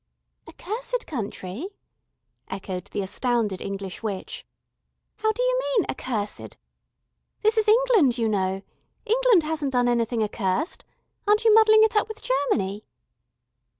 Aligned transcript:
"Accursed 0.47 1.05
country?" 1.05 1.67
echoed 2.49 2.85
the 2.85 3.03
astounded 3.03 3.61
English 3.61 4.01
witch. 4.01 4.47
"How 5.17 5.31
d'you 5.31 5.59
mean 5.77 5.85
accursed? 5.91 6.57
This 7.43 7.55
is 7.55 7.67
England, 7.67 8.17
you 8.17 8.27
know. 8.27 8.63
England 9.05 9.43
hasn't 9.43 9.73
done 9.73 9.87
anything 9.87 10.23
accursed. 10.23 10.85
Aren't 11.27 11.45
you 11.45 11.53
muddling 11.53 11.83
it 11.83 11.95
up 11.95 12.07
with 12.07 12.23
Germany?" 12.49 12.83